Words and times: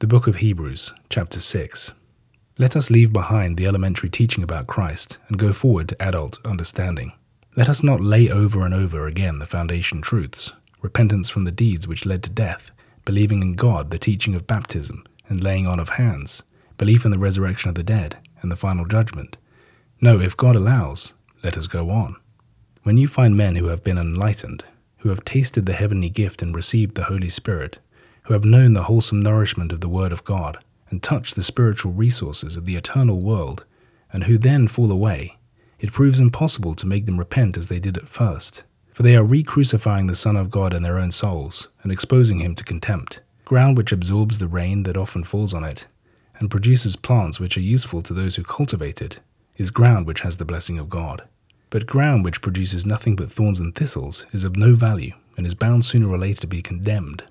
The 0.00 0.06
Book 0.06 0.28
of 0.28 0.36
Hebrews, 0.36 0.92
chapter 1.10 1.40
6. 1.40 1.92
Let 2.56 2.76
us 2.76 2.88
leave 2.88 3.12
behind 3.12 3.56
the 3.56 3.66
elementary 3.66 4.08
teaching 4.08 4.44
about 4.44 4.68
Christ 4.68 5.18
and 5.26 5.36
go 5.36 5.52
forward 5.52 5.88
to 5.88 6.00
adult 6.00 6.38
understanding. 6.44 7.14
Let 7.56 7.68
us 7.68 7.82
not 7.82 8.00
lay 8.00 8.30
over 8.30 8.64
and 8.64 8.72
over 8.72 9.06
again 9.06 9.40
the 9.40 9.44
foundation 9.44 10.00
truths 10.00 10.52
repentance 10.82 11.28
from 11.28 11.42
the 11.42 11.50
deeds 11.50 11.88
which 11.88 12.06
led 12.06 12.22
to 12.22 12.30
death, 12.30 12.70
believing 13.04 13.42
in 13.42 13.54
God, 13.54 13.90
the 13.90 13.98
teaching 13.98 14.36
of 14.36 14.46
baptism, 14.46 15.02
and 15.28 15.42
laying 15.42 15.66
on 15.66 15.80
of 15.80 15.88
hands, 15.88 16.44
belief 16.76 17.04
in 17.04 17.10
the 17.10 17.18
resurrection 17.18 17.68
of 17.68 17.74
the 17.74 17.82
dead, 17.82 18.18
and 18.40 18.52
the 18.52 18.56
final 18.56 18.84
judgment. 18.84 19.36
No, 20.00 20.20
if 20.20 20.36
God 20.36 20.54
allows, 20.54 21.12
let 21.42 21.56
us 21.56 21.66
go 21.66 21.90
on. 21.90 22.14
When 22.84 22.98
you 22.98 23.08
find 23.08 23.36
men 23.36 23.56
who 23.56 23.66
have 23.66 23.82
been 23.82 23.98
enlightened, 23.98 24.62
who 24.98 25.08
have 25.08 25.24
tasted 25.24 25.66
the 25.66 25.72
heavenly 25.72 26.08
gift 26.08 26.40
and 26.40 26.54
received 26.54 26.94
the 26.94 27.02
Holy 27.02 27.28
Spirit, 27.28 27.80
who 28.28 28.34
have 28.34 28.44
known 28.44 28.74
the 28.74 28.82
wholesome 28.82 29.22
nourishment 29.22 29.72
of 29.72 29.80
the 29.80 29.88
Word 29.88 30.12
of 30.12 30.22
God, 30.22 30.58
and 30.90 31.02
touched 31.02 31.34
the 31.34 31.42
spiritual 31.42 31.92
resources 31.92 32.58
of 32.58 32.66
the 32.66 32.76
eternal 32.76 33.22
world, 33.22 33.64
and 34.12 34.24
who 34.24 34.36
then 34.36 34.68
fall 34.68 34.92
away, 34.92 35.38
it 35.80 35.94
proves 35.94 36.20
impossible 36.20 36.74
to 36.74 36.86
make 36.86 37.06
them 37.06 37.18
repent 37.18 37.56
as 37.56 37.68
they 37.68 37.78
did 37.78 37.96
at 37.96 38.06
first. 38.06 38.64
For 38.92 39.02
they 39.02 39.16
are 39.16 39.24
re 39.24 39.42
crucifying 39.42 40.08
the 40.08 40.14
Son 40.14 40.36
of 40.36 40.50
God 40.50 40.74
in 40.74 40.82
their 40.82 40.98
own 40.98 41.10
souls, 41.10 41.68
and 41.82 41.90
exposing 41.90 42.40
him 42.40 42.54
to 42.56 42.64
contempt. 42.64 43.22
Ground 43.46 43.78
which 43.78 43.92
absorbs 43.92 44.38
the 44.38 44.46
rain 44.46 44.82
that 44.82 44.98
often 44.98 45.24
falls 45.24 45.54
on 45.54 45.64
it, 45.64 45.86
and 46.38 46.50
produces 46.50 46.96
plants 46.96 47.40
which 47.40 47.56
are 47.56 47.62
useful 47.62 48.02
to 48.02 48.12
those 48.12 48.36
who 48.36 48.42
cultivate 48.44 49.00
it, 49.00 49.20
is 49.56 49.70
ground 49.70 50.06
which 50.06 50.20
has 50.20 50.36
the 50.36 50.44
blessing 50.44 50.78
of 50.78 50.90
God. 50.90 51.26
But 51.70 51.86
ground 51.86 52.26
which 52.26 52.42
produces 52.42 52.84
nothing 52.84 53.16
but 53.16 53.32
thorns 53.32 53.58
and 53.58 53.74
thistles 53.74 54.26
is 54.32 54.44
of 54.44 54.56
no 54.56 54.74
value, 54.74 55.14
and 55.38 55.46
is 55.46 55.54
bound 55.54 55.86
sooner 55.86 56.12
or 56.12 56.18
later 56.18 56.42
to 56.42 56.46
be 56.46 56.60
condemned. 56.60 57.24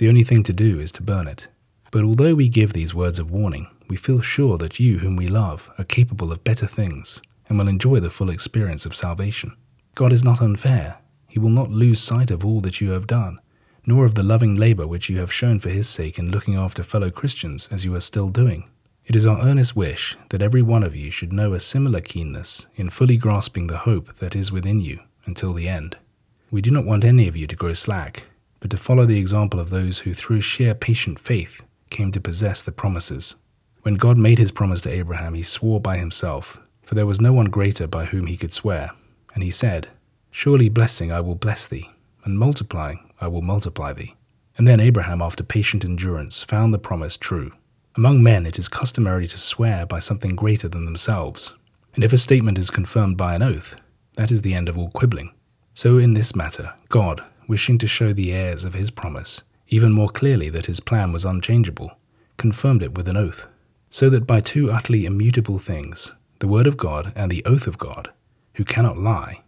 The 0.00 0.08
only 0.08 0.24
thing 0.24 0.42
to 0.44 0.54
do 0.54 0.80
is 0.80 0.92
to 0.92 1.02
burn 1.02 1.28
it. 1.28 1.48
But 1.90 2.04
although 2.04 2.34
we 2.34 2.48
give 2.48 2.72
these 2.72 2.94
words 2.94 3.18
of 3.18 3.30
warning, 3.30 3.66
we 3.90 3.96
feel 3.96 4.22
sure 4.22 4.56
that 4.56 4.80
you, 4.80 5.00
whom 5.00 5.14
we 5.14 5.28
love, 5.28 5.70
are 5.76 5.84
capable 5.84 6.32
of 6.32 6.42
better 6.42 6.66
things 6.66 7.20
and 7.50 7.58
will 7.58 7.68
enjoy 7.68 8.00
the 8.00 8.08
full 8.08 8.30
experience 8.30 8.86
of 8.86 8.96
salvation. 8.96 9.54
God 9.94 10.10
is 10.10 10.24
not 10.24 10.40
unfair. 10.40 10.96
He 11.28 11.38
will 11.38 11.50
not 11.50 11.70
lose 11.70 12.00
sight 12.00 12.30
of 12.30 12.46
all 12.46 12.62
that 12.62 12.80
you 12.80 12.92
have 12.92 13.06
done, 13.06 13.40
nor 13.84 14.06
of 14.06 14.14
the 14.14 14.22
loving 14.22 14.54
labor 14.54 14.86
which 14.86 15.10
you 15.10 15.18
have 15.18 15.30
shown 15.30 15.60
for 15.60 15.68
His 15.68 15.86
sake 15.86 16.18
in 16.18 16.30
looking 16.30 16.54
after 16.54 16.82
fellow 16.82 17.10
Christians 17.10 17.68
as 17.70 17.84
you 17.84 17.94
are 17.94 18.00
still 18.00 18.30
doing. 18.30 18.70
It 19.04 19.14
is 19.14 19.26
our 19.26 19.42
earnest 19.42 19.76
wish 19.76 20.16
that 20.30 20.40
every 20.40 20.62
one 20.62 20.82
of 20.82 20.96
you 20.96 21.10
should 21.10 21.30
know 21.30 21.52
a 21.52 21.60
similar 21.60 22.00
keenness 22.00 22.66
in 22.74 22.88
fully 22.88 23.18
grasping 23.18 23.66
the 23.66 23.76
hope 23.76 24.16
that 24.16 24.34
is 24.34 24.50
within 24.50 24.80
you 24.80 25.00
until 25.26 25.52
the 25.52 25.68
end. 25.68 25.98
We 26.50 26.62
do 26.62 26.70
not 26.70 26.86
want 26.86 27.04
any 27.04 27.28
of 27.28 27.36
you 27.36 27.46
to 27.46 27.54
grow 27.54 27.74
slack, 27.74 28.24
but 28.60 28.70
to 28.70 28.76
follow 28.76 29.06
the 29.06 29.18
example 29.18 29.58
of 29.58 29.70
those 29.70 30.00
who 30.00 30.14
through 30.14 30.40
sheer 30.40 30.74
patient 30.74 31.18
faith 31.18 31.62
came 31.90 32.12
to 32.12 32.20
possess 32.20 32.62
the 32.62 32.72
promises. 32.72 33.34
When 33.82 33.94
God 33.94 34.18
made 34.18 34.38
his 34.38 34.52
promise 34.52 34.82
to 34.82 34.90
Abraham, 34.90 35.34
he 35.34 35.42
swore 35.42 35.80
by 35.80 35.96
himself, 35.96 36.60
for 36.82 36.94
there 36.94 37.06
was 37.06 37.20
no 37.20 37.32
one 37.32 37.46
greater 37.46 37.86
by 37.86 38.04
whom 38.04 38.26
he 38.26 38.36
could 38.36 38.52
swear. 38.52 38.90
And 39.34 39.42
he 39.42 39.50
said, 39.50 39.88
Surely 40.30 40.68
blessing 40.68 41.10
I 41.10 41.20
will 41.20 41.34
bless 41.34 41.66
thee, 41.66 41.90
and 42.24 42.38
multiplying 42.38 43.10
I 43.20 43.28
will 43.28 43.42
multiply 43.42 43.92
thee. 43.92 44.14
And 44.56 44.68
then 44.68 44.80
Abraham, 44.80 45.22
after 45.22 45.42
patient 45.42 45.84
endurance, 45.84 46.42
found 46.42 46.74
the 46.74 46.78
promise 46.78 47.16
true. 47.16 47.52
Among 47.96 48.22
men 48.22 48.46
it 48.46 48.58
is 48.58 48.68
customary 48.68 49.26
to 49.26 49.38
swear 49.38 49.86
by 49.86 49.98
something 49.98 50.36
greater 50.36 50.68
than 50.68 50.84
themselves, 50.84 51.54
and 51.94 52.04
if 52.04 52.12
a 52.12 52.18
statement 52.18 52.58
is 52.58 52.70
confirmed 52.70 53.16
by 53.16 53.34
an 53.34 53.42
oath, 53.42 53.76
that 54.14 54.30
is 54.30 54.42
the 54.42 54.54
end 54.54 54.68
of 54.68 54.78
all 54.78 54.90
quibbling. 54.90 55.32
So 55.74 55.98
in 55.98 56.14
this 56.14 56.36
matter, 56.36 56.74
God, 56.88 57.24
wishing 57.50 57.78
to 57.78 57.88
show 57.88 58.12
the 58.12 58.32
heirs 58.32 58.64
of 58.64 58.74
his 58.74 58.92
promise, 58.92 59.42
even 59.66 59.90
more 59.90 60.08
clearly 60.08 60.48
that 60.48 60.66
his 60.66 60.78
plan 60.78 61.10
was 61.10 61.24
unchangeable, 61.24 61.90
confirmed 62.36 62.80
it 62.80 62.94
with 62.96 63.08
an 63.08 63.16
oath, 63.16 63.48
so 63.90 64.08
that 64.08 64.24
by 64.24 64.38
two 64.38 64.70
utterly 64.70 65.04
immutable 65.04 65.58
things, 65.58 66.14
the 66.38 66.46
word 66.46 66.68
of 66.68 66.76
God 66.76 67.12
and 67.16 67.28
the 67.28 67.44
oath 67.44 67.66
of 67.66 67.76
God, 67.76 68.08
who 68.54 68.62
cannot 68.62 68.98
lie, 68.98 69.42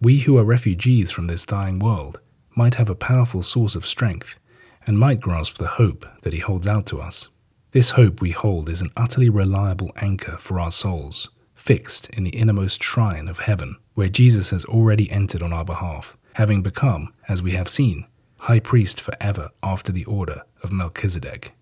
we 0.00 0.18
who 0.18 0.36
are 0.36 0.42
refugees 0.42 1.12
from 1.12 1.28
this 1.28 1.46
dying 1.46 1.78
world 1.78 2.18
might 2.56 2.74
have 2.74 2.90
a 2.90 2.96
powerful 2.96 3.40
source 3.40 3.76
of 3.76 3.86
strength 3.86 4.36
and 4.84 4.98
might 4.98 5.20
grasp 5.20 5.56
the 5.56 5.78
hope 5.78 6.04
that 6.22 6.32
he 6.32 6.40
holds 6.40 6.66
out 6.66 6.86
to 6.86 7.00
us. 7.00 7.28
This 7.70 7.90
hope 7.90 8.20
we 8.20 8.32
hold 8.32 8.68
is 8.68 8.82
an 8.82 8.90
utterly 8.96 9.28
reliable 9.28 9.92
anchor 9.94 10.38
for 10.38 10.58
our 10.58 10.72
souls, 10.72 11.28
fixed 11.54 12.10
in 12.10 12.24
the 12.24 12.30
innermost 12.30 12.82
shrine 12.82 13.28
of 13.28 13.38
heaven, 13.38 13.76
where 13.94 14.08
Jesus 14.08 14.50
has 14.50 14.64
already 14.64 15.08
entered 15.08 15.40
on 15.40 15.52
our 15.52 15.64
behalf, 15.64 16.16
having 16.34 16.62
become, 16.62 17.12
as 17.28 17.42
we 17.42 17.52
have 17.52 17.68
seen, 17.68 18.06
high 18.38 18.60
priest 18.60 19.00
forever 19.00 19.50
after 19.62 19.90
the 19.92 20.04
order 20.04 20.42
of 20.62 20.72
Melchizedek. 20.72 21.54